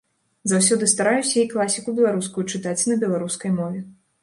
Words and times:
Заўсёды 0.51 0.87
стараюся 0.93 1.35
і 1.41 1.43
класіку 1.51 1.95
беларускую 2.01 2.47
чытаць 2.55 2.87
на 2.95 3.01
беларускай 3.07 3.57
мове. 3.63 3.87